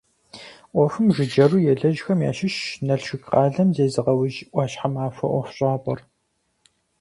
[0.73, 5.99] Ӏуэхум жыджэру елэжьхэм ящыщщ Налшык къалэм зезыгъэужь «ӏуащхьэмахуэ» ӀуэхущӀапӀэр.